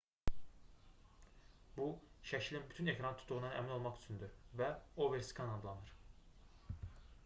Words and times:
bu 1.77 1.89
şəklin 2.29 2.65
bütün 2.71 2.89
ekranı 2.95 3.19
tutduğundan 3.21 3.55
əmin 3.61 3.75
olmaq 3.77 4.01
üçündür 4.01 4.35
və 4.63 4.75
overskan 5.07 5.57
adlanır 5.59 5.93